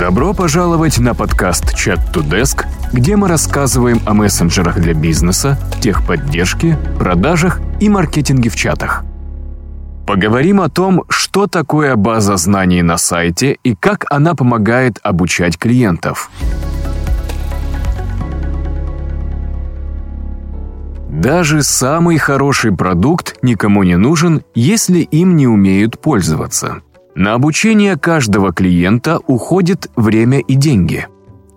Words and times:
Добро 0.00 0.32
пожаловать 0.32 0.98
на 0.98 1.14
подкаст 1.14 1.74
Chat 1.74 2.00
to 2.14 2.26
Desk, 2.26 2.64
где 2.90 3.16
мы 3.16 3.28
рассказываем 3.28 4.00
о 4.06 4.14
мессенджерах 4.14 4.80
для 4.80 4.94
бизнеса, 4.94 5.58
техподдержке, 5.82 6.78
продажах 6.98 7.60
и 7.80 7.90
маркетинге 7.90 8.48
в 8.48 8.56
чатах. 8.56 9.04
Поговорим 10.06 10.62
о 10.62 10.70
том, 10.70 11.04
что 11.10 11.46
такое 11.46 11.96
база 11.96 12.38
знаний 12.38 12.80
на 12.80 12.96
сайте 12.96 13.58
и 13.62 13.74
как 13.74 14.06
она 14.08 14.34
помогает 14.34 14.98
обучать 15.02 15.58
клиентов. 15.58 16.30
Даже 21.10 21.62
самый 21.62 22.16
хороший 22.16 22.74
продукт 22.74 23.36
никому 23.42 23.82
не 23.82 23.98
нужен, 23.98 24.44
если 24.54 25.00
им 25.00 25.36
не 25.36 25.46
умеют 25.46 26.00
пользоваться. 26.00 26.80
На 27.14 27.34
обучение 27.34 27.96
каждого 27.96 28.52
клиента 28.52 29.18
уходит 29.26 29.90
время 29.96 30.40
и 30.40 30.54
деньги. 30.54 31.06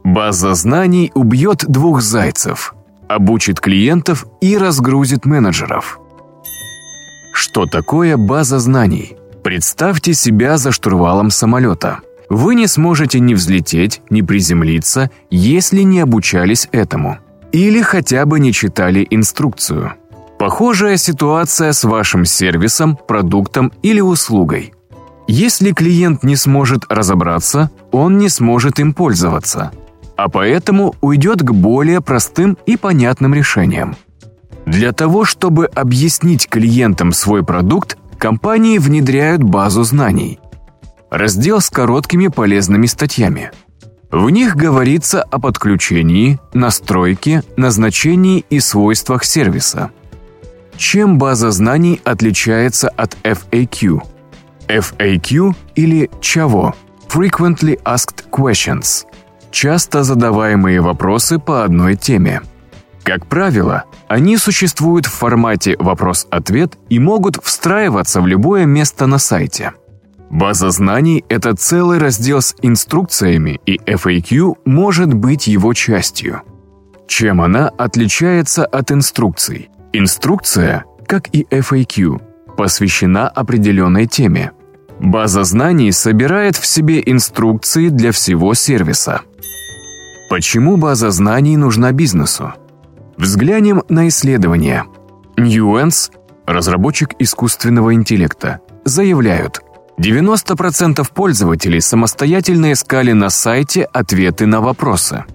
База 0.03 0.53
знаний 0.55 1.11
убьет 1.13 1.65
двух 1.67 2.01
зайцев, 2.01 2.73
обучит 3.07 3.59
клиентов 3.59 4.25
и 4.41 4.57
разгрузит 4.57 5.25
менеджеров. 5.25 5.99
Что 7.33 7.65
такое 7.65 8.17
база 8.17 8.59
знаний? 8.59 9.15
Представьте 9.43 10.13
себя 10.13 10.57
за 10.57 10.71
штурвалом 10.71 11.29
самолета. 11.29 11.99
Вы 12.29 12.55
не 12.55 12.67
сможете 12.67 13.19
ни 13.19 13.33
взлететь, 13.33 14.01
ни 14.09 14.21
приземлиться, 14.21 15.11
если 15.29 15.81
не 15.81 15.99
обучались 15.99 16.67
этому. 16.71 17.19
Или 17.51 17.81
хотя 17.81 18.25
бы 18.25 18.39
не 18.39 18.51
читали 18.51 19.05
инструкцию. 19.09 19.93
Похожая 20.39 20.97
ситуация 20.97 21.73
с 21.73 21.83
вашим 21.83 22.25
сервисом, 22.25 22.97
продуктом 22.97 23.71
или 23.83 24.01
услугой. 24.01 24.72
Если 25.27 25.71
клиент 25.71 26.23
не 26.23 26.35
сможет 26.35 26.83
разобраться, 26.89 27.71
он 27.91 28.17
не 28.17 28.27
сможет 28.29 28.79
им 28.79 28.93
пользоваться, 28.93 29.71
а 30.17 30.29
поэтому 30.29 30.95
уйдет 31.01 31.41
к 31.41 31.51
более 31.51 32.01
простым 32.01 32.57
и 32.65 32.75
понятным 32.75 33.33
решениям. 33.33 33.95
Для 34.65 34.91
того, 34.91 35.25
чтобы 35.25 35.65
объяснить 35.67 36.47
клиентам 36.47 37.13
свой 37.13 37.43
продукт, 37.43 37.97
компании 38.17 38.77
внедряют 38.77 39.43
базу 39.43 39.83
знаний. 39.83 40.39
Раздел 41.09 41.61
с 41.61 41.69
короткими 41.69 42.27
полезными 42.27 42.85
статьями. 42.85 43.51
В 44.11 44.29
них 44.29 44.55
говорится 44.55 45.23
о 45.23 45.39
подключении, 45.39 46.39
настройке, 46.53 47.43
назначении 47.57 48.45
и 48.49 48.59
свойствах 48.59 49.23
сервиса. 49.23 49.91
Чем 50.77 51.17
база 51.17 51.51
знаний 51.51 52.01
отличается 52.03 52.89
от 52.89 53.15
FAQ– 53.23 54.01
FAQ 54.67 55.55
или 55.75 56.09
ЧАВО– 56.21 56.75
Frequently 57.09 57.81
Asked 57.83 58.25
Questions– 58.31 59.05
часто 59.53 60.03
задаваемые 60.03 60.81
вопросы 60.81 61.39
по 61.39 61.63
одной 61.63 61.95
теме. 61.95 62.41
Как 63.03 63.27
правило, 63.27 63.83
они 64.07 64.37
существуют 64.37 65.05
в 65.05 65.13
формате 65.13 65.75
«вопрос-ответ» 65.77 66.77
и 66.89 66.99
могут 66.99 67.37
встраиваться 67.43 68.21
в 68.21 68.27
любое 68.27 68.65
место 68.65 69.07
на 69.07 69.19
сайте. 69.19 69.73
База 70.29 70.71
знаний– 70.71 71.23
это 71.29 71.55
целый 71.55 71.99
раздел 71.99 72.41
с 72.41 72.55
инструкциями, 72.61 73.59
и 73.65 73.77
FAQ 73.77 74.55
может 74.65 75.13
быть 75.13 75.47
его 75.47 75.73
частью. 75.73 76.41
Чем 77.07 77.41
она 77.41 77.67
отличается 77.69 78.65
от 78.65 78.91
инструкций? 78.91 79.69
Инструкция, 79.91 80.85
как 81.05 81.27
и 81.33 81.43
FAQ, 81.43 82.19
посвящена 82.55 83.27
определенной 83.27 84.07
теме. 84.07 84.51
База 84.99 85.43
знаний 85.43 85.91
собирает 85.91 86.55
в 86.55 86.65
себе 86.65 87.01
инструкции 87.05 87.89
для 87.89 88.11
всего 88.11 88.53
сервиса. 88.53 89.21
Почему 90.29 90.77
база 90.77 91.11
знаний 91.11 91.57
нужна 91.57 91.91
бизнесу? 91.91 92.53
Взглянем 93.17 93.83
на 93.89 94.07
исследования. 94.07 94.85
Nuance, 95.37 96.11
разработчик 96.45 97.09
искусственного 97.19 97.93
интеллекта, 97.93 98.61
заявляют, 98.85 99.61
90% 99.99 101.05
пользователей 101.13 101.81
самостоятельно 101.81 102.71
искали 102.71 103.11
на 103.11 103.29
сайте 103.29 103.83
ответы 103.83 104.45
на 104.45 104.61
вопросы. 104.61 105.25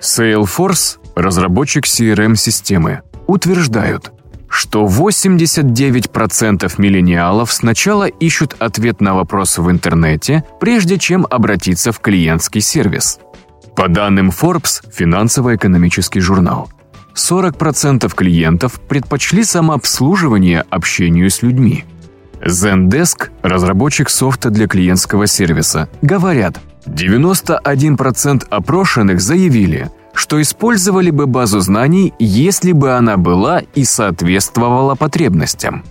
Salesforce, 0.00 0.98
разработчик 1.14 1.84
CRM-системы, 1.84 3.02
утверждают, 3.26 4.12
что 4.58 4.86
89% 4.86 6.74
миллениалов 6.78 7.52
сначала 7.52 8.08
ищут 8.08 8.56
ответ 8.58 9.00
на 9.00 9.14
вопросы 9.14 9.62
в 9.62 9.70
интернете, 9.70 10.42
прежде 10.58 10.98
чем 10.98 11.26
обратиться 11.30 11.92
в 11.92 12.00
клиентский 12.00 12.60
сервис. 12.60 13.20
По 13.76 13.86
данным 13.86 14.30
Forbes, 14.30 14.82
финансово-экономический 14.92 16.18
журнал, 16.18 16.68
40% 17.14 18.12
клиентов 18.12 18.80
предпочли 18.80 19.44
самообслуживание 19.44 20.64
общению 20.70 21.30
с 21.30 21.42
людьми. 21.42 21.84
Zendesk, 22.44 23.30
разработчик 23.42 24.10
софта 24.10 24.50
для 24.50 24.66
клиентского 24.66 25.28
сервиса, 25.28 25.88
говорят, 26.02 26.58
91% 26.86 28.44
опрошенных 28.50 29.20
заявили, 29.20 29.90
что 30.18 30.42
использовали 30.42 31.10
бы 31.10 31.26
базу 31.26 31.60
знаний, 31.60 32.12
если 32.18 32.72
бы 32.72 32.90
она 32.90 33.16
была 33.16 33.60
и 33.60 33.84
соответствовала 33.84 34.96
потребностям. 34.96 35.84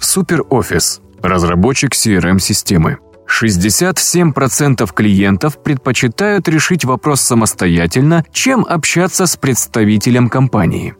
SuperOffice– 0.00 1.00
разработчик 1.22 1.92
CRM-системы. 1.92 2.96
67% 3.28 4.94
клиентов 4.94 5.62
предпочитают 5.62 6.48
решить 6.48 6.86
вопрос 6.86 7.20
самостоятельно, 7.20 8.24
чем 8.32 8.64
общаться 8.66 9.26
с 9.26 9.36
представителем 9.36 10.30
компании. 10.30 10.94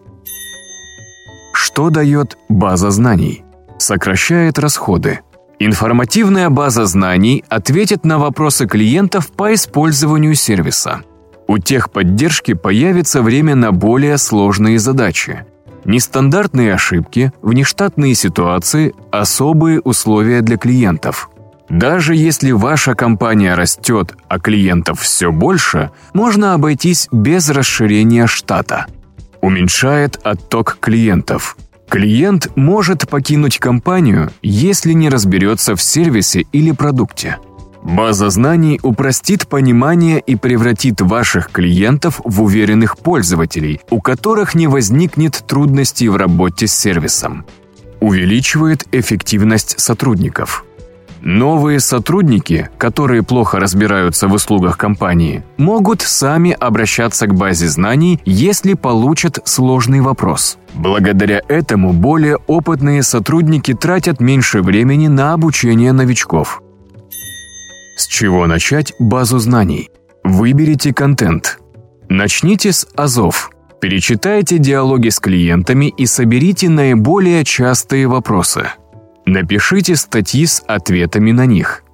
Что 1.55 1.89
дает 1.89 2.37
база 2.51 2.91
знаний? 2.91 3.43
Сокращает 3.79 4.59
расходы. 4.59 5.21
Информативная 5.59 6.51
база 6.51 6.85
знаний 6.85 7.43
ответит 7.49 8.05
на 8.05 8.19
вопросы 8.19 8.67
клиентов 8.67 9.33
по 9.33 9.55
использованию 9.55 10.35
сервиса– 10.35 11.01
у 11.49 11.59
техподдержки 11.59 12.55
появится 12.55 13.23
время 13.23 13.55
на 13.55 13.73
более 13.73 14.19
сложные 14.19 14.79
задачи. 14.79 15.45
Нестандартные 15.85 16.75
ошибки, 16.75 17.33
внештатные 17.43 18.15
ситуации, 18.15 18.93
особые 19.13 19.81
условия 19.81 20.41
для 20.41 20.57
клиентов. 20.57 21.31
Даже 21.69 22.15
если 22.15 22.53
ваша 22.53 22.95
компания 22.95 23.55
растет, 23.55 24.15
а 24.29 24.39
клиентов 24.39 25.01
все 25.01 25.33
больше, 25.33 25.91
можно 26.13 26.55
обойтись 26.55 27.09
без 27.13 27.49
расширения 27.49 28.27
штата. 28.27 28.87
Уменьшает 29.41 30.19
отток 30.25 30.79
клиентов. 30.81 31.57
Клиент 31.89 32.51
может 32.57 33.09
покинуть 33.09 33.59
компанию, 33.59 34.31
если 34.43 34.93
не 34.93 35.09
разберется 35.09 35.77
в 35.77 35.83
сервисе 35.83 36.45
или 36.53 36.73
продукте. 36.73 37.39
База 37.87 38.31
знаний 38.31 38.81
упростит 38.83 39.47
понимание 39.47 40.19
и 40.19 40.35
превратит 40.35 41.01
ваших 41.01 41.53
клиентов 41.53 42.21
в 42.25 42.43
уверенных 42.43 42.99
пользователей, 42.99 43.81
у 43.91 44.01
которых 44.01 44.57
не 44.57 44.67
возникнет 44.67 45.45
трудностей 45.47 46.09
в 46.09 46.17
работе 46.17 46.67
с 46.67 46.75
сервисом. 46.75 47.47
Увеличивает 48.01 48.89
эффективность 48.91 49.79
сотрудников. 49.79 50.65
Новые 51.21 51.79
сотрудники, 51.79 52.71
которые 52.77 53.23
плохо 53.23 53.61
разбираются 53.61 54.27
в 54.27 54.33
услугах 54.33 54.77
компании, 54.77 55.45
могут 55.57 56.03
сами 56.03 56.51
обращаться 56.51 57.29
к 57.29 57.35
базе 57.35 57.69
знаний, 57.69 58.21
если 58.25 58.75
получат 58.75 59.39
сложный 59.45 60.01
вопрос. 60.01 60.59
Благодаря 60.75 61.41
этому 61.47 61.93
более 61.93 62.37
опытные 62.49 63.05
сотрудники 63.05 63.75
тратят 63.75 64.21
меньше 64.21 64.61
времени 64.61 65.07
на 65.07 65.35
обучение 65.35 65.93
новичков. 65.93 66.61
С 67.97 68.07
чего 68.07 68.47
начать 68.47 68.93
базу 68.99 69.39
знаний? 69.39 69.91
Выберите 70.23 70.93
контент. 70.93 71.59
Начните 72.11 72.73
с 72.73 72.87
азов. 72.95 73.51
Перечитайте 73.81 74.59
диалоги 74.59 75.09
с 75.09 75.19
клиентами 75.19 75.87
и 75.97 76.05
соберите 76.05 76.69
наиболее 76.69 77.43
частые 77.43 78.07
вопросы. 78.07 78.67
Напишите 79.25 79.97
статьи 79.97 80.45
с 80.45 80.63
ответами 80.67 81.33
на 81.33 81.47
них. 81.47 81.85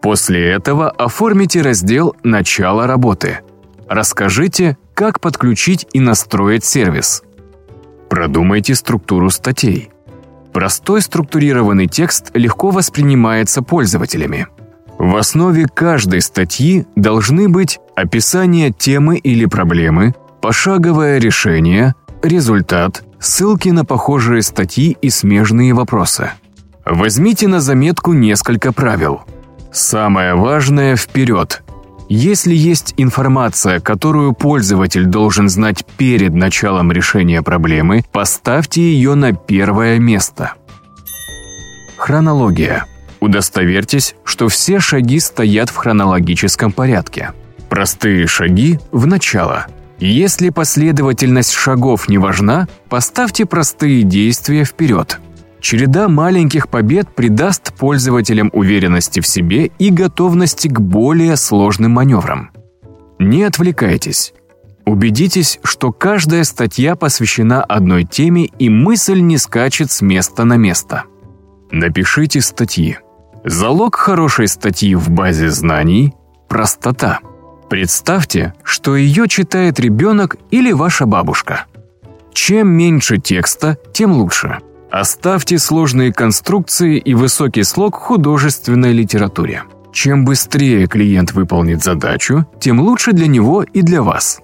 После 0.00 0.50
этого 0.50 0.90
оформите 0.90 1.60
раздел 1.60 2.16
«Начало 2.22 2.86
работы». 2.86 3.40
Расскажите, 3.86 4.78
как 4.94 5.20
подключить 5.20 5.86
и 5.92 6.00
настроить 6.00 6.64
сервис. 6.64 7.22
Продумайте 8.08 8.74
структуру 8.74 9.28
статей. 9.28 9.90
Простой 10.54 11.02
структурированный 11.02 11.86
текст 11.86 12.30
легко 12.32 12.70
воспринимается 12.70 13.60
пользователями– 13.62 14.46
в 15.00 15.16
основе 15.16 15.66
каждой 15.66 16.20
статьи 16.20 16.84
должны 16.94 17.48
быть 17.48 17.78
описание 17.96 18.70
темы 18.70 19.16
или 19.16 19.46
проблемы, 19.46 20.14
пошаговое 20.42 21.18
решение, 21.18 21.94
результат, 22.22 23.02
ссылки 23.18 23.70
на 23.70 23.86
похожие 23.86 24.42
статьи 24.42 24.98
и 25.00 25.08
смежные 25.08 25.72
вопросы. 25.72 26.32
Возьмите 26.84 27.48
на 27.48 27.60
заметку 27.60 28.12
несколько 28.12 28.74
правил. 28.74 29.22
Самое 29.72 30.34
важное– 30.34 30.96
вперед. 30.96 31.62
Если 32.10 32.54
есть 32.54 32.92
информация, 32.98 33.80
которую 33.80 34.34
пользователь 34.34 35.06
должен 35.06 35.48
знать 35.48 35.82
перед 35.96 36.34
началом 36.34 36.92
решения 36.92 37.40
проблемы, 37.40 38.04
поставьте 38.12 38.82
ее 38.82 39.14
на 39.14 39.32
первое 39.32 39.98
место. 39.98 40.52
Хронология. 41.96 42.84
Удостоверьтесь, 43.20 44.14
что 44.24 44.48
все 44.48 44.80
шаги 44.80 45.20
стоят 45.20 45.68
в 45.68 45.76
хронологическом 45.76 46.72
порядке. 46.72 47.32
Простые 47.68 48.26
шаги 48.26 48.80
в 48.90 49.06
начало. 49.06 49.66
Если 49.98 50.48
последовательность 50.48 51.52
шагов 51.52 52.08
не 52.08 52.16
важна, 52.16 52.66
поставьте 52.88 53.44
простые 53.44 54.02
действия 54.02 54.64
вперед. 54.64 55.20
Череда 55.60 56.08
маленьких 56.08 56.68
побед 56.68 57.14
придаст 57.14 57.74
пользователям 57.74 58.50
уверенности 58.54 59.20
в 59.20 59.26
себе 59.26 59.70
и 59.78 59.90
готовности 59.90 60.68
к 60.68 60.80
более 60.80 61.36
сложным 61.36 61.92
маневрам. 61.92 62.50
Не 63.18 63.42
отвлекайтесь. 63.42 64.32
Убедитесь, 64.86 65.60
что 65.62 65.92
каждая 65.92 66.44
статья 66.44 66.96
посвящена 66.96 67.62
одной 67.62 68.04
теме 68.04 68.46
и 68.46 68.70
мысль 68.70 69.20
не 69.20 69.36
скачет 69.36 69.90
с 69.90 70.00
места 70.00 70.44
на 70.44 70.56
место. 70.56 71.04
Напишите 71.70 72.40
статьи. 72.40 72.96
Залог 73.44 73.96
хорошей 73.96 74.48
статьи 74.48 74.94
в 74.94 75.10
базе 75.10 75.50
знаний– 75.50 76.14
простота. 76.48 77.20
Представьте, 77.68 78.54
что 78.64 78.96
ее 78.96 79.28
читает 79.28 79.80
ребенок 79.80 80.36
или 80.50 80.72
ваша 80.72 81.06
бабушка. 81.06 81.66
Чем 82.32 82.68
меньше 82.68 83.18
текста, 83.18 83.78
тем 83.92 84.12
лучше– 84.12 84.58
Оставьте 84.90 85.58
сложные 85.58 86.12
конструкции 86.12 86.98
и 86.98 87.14
высокий 87.14 87.62
слог 87.62 87.94
художественной 87.94 88.92
литературе. 88.92 89.62
Чем 89.92 90.24
быстрее 90.24 90.86
клиент 90.88 91.32
выполнит 91.32 91.82
задачу, 91.82 92.46
тем 92.60 92.80
лучше 92.80 93.12
для 93.12 93.28
него 93.28 93.62
и 93.62 93.82
для 93.82 94.02
вас. 94.02 94.40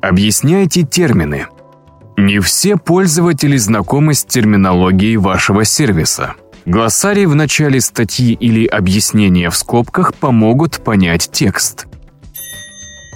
Объясняйте 0.00 0.82
термины. 0.82 1.46
Не 2.16 2.38
все 2.38 2.76
пользователи 2.76 3.56
знакомы 3.56 4.14
с 4.14 4.24
терминологией 4.24 5.16
вашего 5.16 5.64
сервиса. 5.64 6.34
Глоссарий 6.68 7.26
в 7.26 7.34
начале 7.34 7.80
статьи 7.80 8.34
или 8.34 8.64
объяснения 8.66 9.50
в 9.50 9.56
скобках 9.56 10.14
помогут 10.14 10.84
понять 10.84 11.30
текст. 11.32 11.88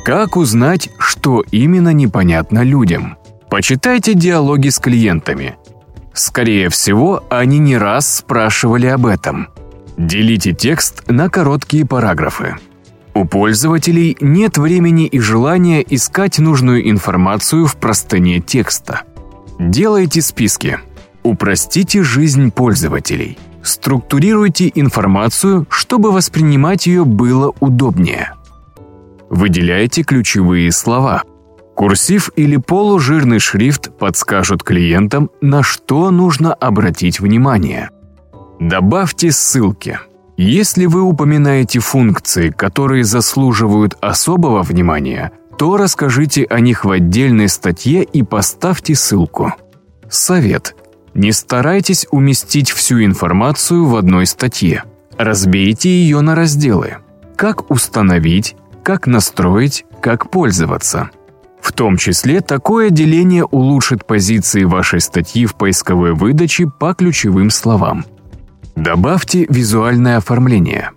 Как 0.04 0.36
узнать, 0.36 0.90
что 0.98 1.44
именно 1.52 1.92
непонятно 1.92 2.64
людям? 2.64 3.16
Почитайте 3.48 4.14
диалоги 4.14 4.70
с 4.70 4.80
клиентами– 4.80 5.54
Скорее 6.14 6.68
всего, 6.68 7.24
они 7.30 7.58
не 7.58 7.76
раз 7.76 8.18
спрашивали 8.18 8.86
об 8.86 9.06
этом. 9.06 9.48
Делите 9.96 10.52
текст 10.52 11.08
на 11.08 11.28
короткие 11.28 11.86
параграфы. 11.86 12.56
У 13.14 13.24
пользователей 13.24 14.16
нет 14.20 14.56
времени 14.58 15.06
и 15.06 15.18
желания 15.18 15.82
искать 15.82 16.38
нужную 16.38 16.88
информацию 16.88 17.66
в 17.66 17.76
простыне 17.76 18.40
текста. 18.40 19.02
Делайте 19.58 20.22
списки. 20.22 20.78
Упростите 21.22 22.02
жизнь 22.02 22.50
пользователей. 22.50 23.38
Структурируйте 23.62 24.70
информацию, 24.74 25.66
чтобы 25.70 26.10
воспринимать 26.10 26.86
ее 26.86 27.04
было 27.04 27.52
удобнее. 27.60 28.32
Выделяйте 29.30 30.02
ключевые 30.02 30.72
слова– 30.72 31.22
Курсив 31.74 32.30
или 32.36 32.56
полужирный 32.58 33.38
шрифт 33.38 33.96
подскажут 33.96 34.62
клиентам, 34.62 35.30
на 35.40 35.62
что 35.62 36.10
нужно 36.10 36.52
обратить 36.54 37.20
внимание. 37.20 37.90
Добавьте 38.60 39.32
ссылки. 39.32 39.98
Если 40.36 40.86
вы 40.86 41.02
упоминаете 41.02 41.80
функции, 41.80 42.50
которые 42.50 43.04
заслуживают 43.04 43.96
особого 44.00 44.62
внимания, 44.62 45.32
то 45.58 45.76
расскажите 45.76 46.44
о 46.44 46.60
них 46.60 46.84
в 46.84 46.90
отдельной 46.90 47.48
статье 47.48 48.02
и 48.02 48.22
поставьте 48.22 48.94
ссылку. 48.94 49.52
Совет. 50.08 50.76
Не 51.14 51.32
старайтесь 51.32 52.06
уместить 52.10 52.70
всю 52.70 53.04
информацию 53.04 53.86
в 53.86 53.96
одной 53.96 54.26
статье. 54.26 54.84
Разбейте 55.18 55.88
ее 55.88 56.20
на 56.20 56.34
разделы. 56.34 56.96
Как 57.36 57.70
установить, 57.70 58.56
как 58.82 59.06
настроить, 59.06 59.84
как 60.00 60.30
пользоваться– 60.30 61.10
в 61.62 61.72
том 61.72 61.96
числе 61.96 62.40
такое 62.40 62.90
деление 62.90 63.44
улучшит 63.44 64.04
позиции 64.04 64.64
вашей 64.64 65.00
статьи 65.00 65.46
в 65.46 65.54
поисковой 65.54 66.12
выдаче 66.12 66.66
по 66.66 66.92
ключевым 66.92 67.50
словам. 67.50 68.04
Добавьте 68.74 69.46
визуальное 69.48 70.16
оформление. 70.16 70.90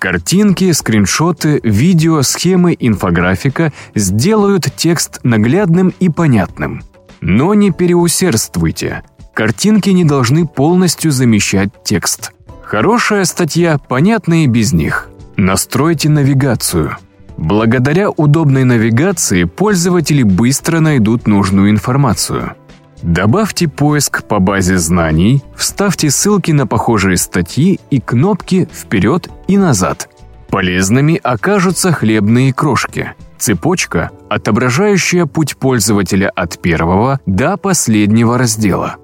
Картинки, 0.00 0.72
скриншоты, 0.72 1.60
видео, 1.62 2.22
схемы, 2.22 2.76
инфографика 2.78 3.72
сделают 3.94 4.66
текст 4.76 5.20
наглядным 5.22 5.94
и 6.00 6.08
понятным. 6.08 6.82
Но 7.20 7.54
не 7.54 7.70
переусердствуйте. 7.70 9.04
Картинки 9.38 9.90
не 9.90 10.04
должны 10.04 10.48
полностью 10.48 11.12
замещать 11.12 11.70
текст. 11.84 12.32
Хорошая 12.62 13.24
статья 13.24 13.78
понятна 13.78 14.42
и 14.42 14.48
без 14.48 14.72
них. 14.72 15.08
Настройте 15.36 16.08
навигацию– 16.08 16.96
Благодаря 17.38 18.10
удобной 18.10 18.64
навигации 18.64 19.44
пользователи 19.44 20.24
быстро 20.24 20.80
найдут 20.80 21.28
нужную 21.28 21.70
информацию. 21.70 22.54
Добавьте 23.00 23.68
поиск 23.68 24.24
по 24.24 24.40
базе 24.40 24.76
знаний, 24.76 25.44
вставьте 25.54 26.10
ссылки 26.10 26.50
на 26.50 26.66
похожие 26.66 27.16
статьи 27.16 27.78
и 27.90 28.00
кнопки 28.00 28.68
«Вперед» 28.72 29.30
и 29.46 29.56
«Назад». 29.56 30.08
Полезными 30.50 31.20
окажутся 31.22 31.92
хлебные 31.92 32.52
крошки. 32.52 33.14
Цепочка, 33.38 34.10
отображающая 34.28 35.26
путь 35.26 35.56
пользователя 35.56 36.30
от 36.30 36.60
первого 36.60 37.20
до 37.24 37.56
последнего 37.56 38.36
раздела. 38.36 38.96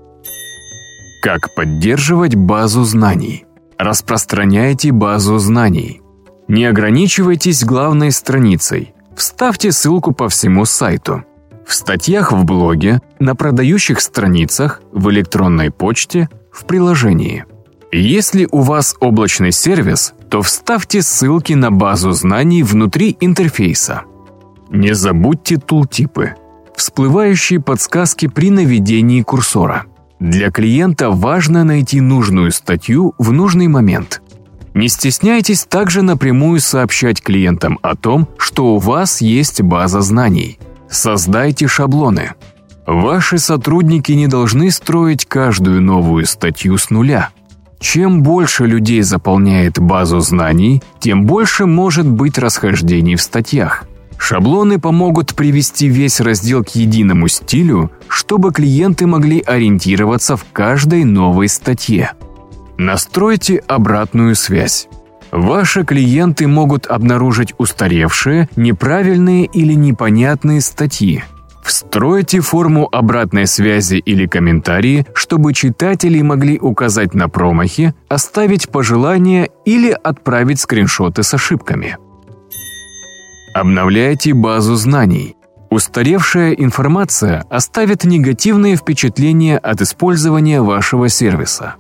Как 1.25 1.55
поддерживать 1.55 2.35
базу 2.35 2.85
знаний? 2.85 3.47
Распространяйте 3.79 4.93
базу 4.93 5.39
знаний. 5.39 6.03
Не 6.49 6.67
ограничивайтесь 6.67 7.65
главной 7.65 8.13
страницей. 8.13 8.93
Вставьте 9.17 9.73
ссылку 9.73 10.13
по 10.13 10.29
всему 10.29 10.67
сайту. 10.67 11.25
В 11.67 11.73
статьях 11.73 12.31
в 12.31 12.45
блоге, 12.45 13.01
на 13.21 13.35
продающих 13.35 14.03
страницах, 14.03 14.83
в 14.93 15.09
электронной 15.09 15.71
почте, 15.71 16.29
в 16.53 16.67
приложении. 16.67 17.47
Если 17.91 18.47
у 18.53 18.61
вас 18.61 18.95
облачный 19.01 19.53
сервис, 19.53 20.13
то 20.29 20.43
вставьте 20.43 21.01
ссылки 21.01 21.55
на 21.55 21.71
базу 21.71 22.13
знаний 22.13 22.63
внутри 22.63 23.17
интерфейса. 23.19 24.03
Не 24.69 24.95
забудьте 24.95 25.57
тултипы. 25.57 26.35
Всплывающие 26.77 27.63
подсказки 27.63 28.27
при 28.29 28.51
наведении 28.51 29.23
курсора. 29.23 29.87
Для 30.25 30.51
клиента 30.51 31.11
важно 31.11 31.65
найти 31.65 32.01
нужную 32.01 32.51
статью 32.51 33.15
в 33.19 33.33
нужный 33.33 33.69
момент– 33.69 34.21
не 34.75 34.89
стесняйтесь 34.89 35.65
также 35.65 36.03
напрямую 36.03 36.59
сообщать 36.61 37.23
клиентам 37.23 37.79
о 37.83 37.95
том, 37.95 38.29
что 38.37 38.75
у 38.75 38.79
вас 38.79 39.21
есть 39.21 39.63
база 39.63 40.01
знаний. 40.01 40.59
Создайте 40.91 41.69
шаблоны. 41.69 42.33
Ваши 42.85 43.39
сотрудники 43.39 44.11
не 44.13 44.27
должны 44.27 44.73
строить 44.73 45.27
каждую 45.27 45.81
новую 45.81 46.27
статью 46.27 46.77
с 46.77 46.91
нуля. 46.91 47.31
Чем 47.79 48.23
больше 48.25 48.67
людей 48.67 49.03
заполняет 49.03 49.79
базу 49.79 50.19
знаний, 50.19 50.83
тем 50.99 51.25
больше 51.25 51.67
может 51.67 52.09
быть 52.09 52.37
расхождений 52.37 53.15
в 53.15 53.23
статьях. 53.23 53.85
Шаблоны 54.27 54.81
помогут 54.81 55.35
привести 55.35 55.89
весь 55.89 56.19
раздел 56.19 56.65
к 56.65 56.71
единому 56.71 57.29
стилю, 57.29 57.91
чтобы 58.09 58.53
клиенты 58.53 59.07
могли 59.07 59.43
ориентироваться 59.43 60.39
в 60.39 60.47
каждой 60.51 61.05
новой 61.05 61.47
статье. 61.47 62.13
Настройте 62.79 63.59
обратную 63.69 64.35
связь. 64.35 64.89
Ваши 65.31 65.85
клиенты 65.85 66.49
могут 66.49 66.87
обнаружить 66.87 67.53
устаревшие, 67.59 68.49
неправильные 68.57 69.45
или 69.45 69.75
непонятные 69.75 70.63
статьи. 70.63 71.23
Встройте 71.63 72.41
форму 72.41 72.89
обратной 72.91 73.47
связи 73.47 73.97
или 73.97 74.27
комментарии, 74.27 75.07
чтобы 75.13 75.53
читатели 75.53 76.23
могли 76.23 76.59
указать 76.59 77.13
на 77.13 77.29
промахи, 77.29 77.93
оставить 78.09 78.71
пожелания 78.71 79.51
или 79.67 79.91
отправить 79.91 80.61
скриншоты 80.61 81.23
с 81.23 81.35
ошибками. 81.35 81.99
Обновляйте 83.55 84.35
базу 84.35 84.75
знаний. 84.75 85.37
Устаревшая 85.71 86.55
информация 86.55 87.45
оставит 87.49 88.03
негативные 88.03 88.75
впечатления 88.75 89.59
от 89.59 89.81
использования 89.81 90.61
вашего 90.61 91.09
сервиса. 91.09 91.77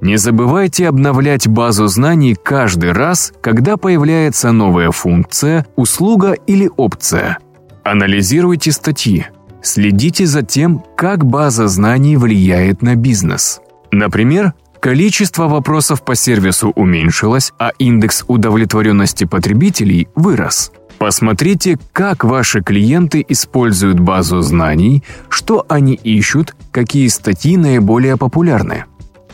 Не 0.00 0.18
забывайте 0.18 0.86
обновлять 0.86 1.48
базу 1.48 1.88
знаний 1.88 2.36
каждый 2.40 2.92
раз, 2.92 3.32
когда 3.40 3.76
появляется 3.76 4.52
новая 4.52 4.92
функция, 4.92 5.66
услуга 5.74 6.32
или 6.46 6.70
опция. 6.76 7.38
Анализируйте 7.82 8.70
статьи. 8.70 9.26
Следите 9.62 10.26
за 10.26 10.42
тем, 10.42 10.84
как 10.96 11.26
база 11.26 11.66
знаний 11.66 12.16
влияет 12.16 12.82
на 12.82 12.94
бизнес. 12.94 13.60
Например, 13.90 14.54
количество 14.78 15.48
вопросов 15.48 16.04
по 16.04 16.14
сервису 16.14 16.70
уменьшилось, 16.76 17.52
а 17.58 17.72
индекс 17.78 18.24
удовлетворенности 18.28 19.24
потребителей 19.24 20.06
вырос. 20.14 20.70
Посмотрите, 20.98 21.78
как 21.92 22.24
ваши 22.24 22.62
клиенты 22.62 23.24
используют 23.28 24.00
базу 24.00 24.40
знаний, 24.40 25.04
что 25.28 25.64
они 25.68 25.94
ищут, 25.94 26.56
какие 26.70 27.08
статьи 27.08 27.56
наиболее 27.56 28.16
популярны. 28.16 28.84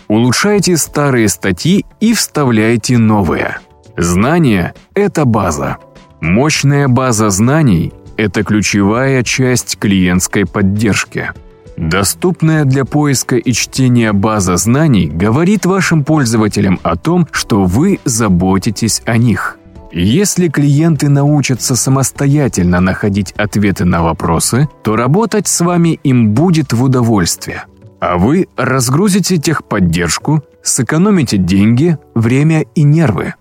Улучшайте 0.08 0.76
старые 0.76 1.28
статьи 1.28 1.86
и 2.00 2.14
вставляйте 2.14 2.98
новые. 2.98 3.58
Знания– 3.96 4.74
это 4.94 5.24
база. 5.24 5.78
Мощная 6.20 6.88
база 6.88 7.30
знаний– 7.30 7.92
это 8.16 8.42
ключевая 8.42 9.22
часть 9.22 9.78
клиентской 9.78 10.46
поддержки. 10.46 11.30
Доступная 11.76 12.64
для 12.64 12.84
поиска 12.84 13.36
и 13.36 13.52
чтения 13.52 14.12
база 14.12 14.56
знаний 14.56 15.06
говорит 15.08 15.64
вашим 15.64 16.04
пользователям 16.04 16.78
о 16.82 16.96
том, 16.96 17.26
что 17.30 17.64
вы 17.64 18.00
заботитесь 18.04 19.00
о 19.06 19.16
них– 19.16 19.58
если 19.92 20.48
клиенты 20.48 21.08
научатся 21.08 21.76
самостоятельно 21.76 22.80
находить 22.80 23.32
ответы 23.32 23.84
на 23.84 24.02
вопросы, 24.02 24.68
то 24.82 24.96
работать 24.96 25.46
с 25.46 25.60
вами 25.60 26.00
им 26.02 26.30
будет 26.30 26.72
в 26.72 26.82
удовольствие. 26.82 27.64
А 28.00 28.16
вы 28.16 28.48
разгрузите 28.56 29.36
техподдержку, 29.36 30.42
сэкономите 30.62 31.36
деньги, 31.36 31.98
время 32.14 32.64
и 32.74 32.82
нервы. 32.82 33.34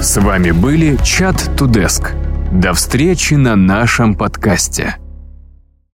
С 0.00 0.20
вами 0.20 0.50
были 0.50 0.98
Чат 1.02 1.50
Тудеск. 1.56 2.12
До 2.52 2.72
встречи 2.72 3.34
на 3.34 3.56
нашем 3.56 4.14
подкасте. 4.14 4.96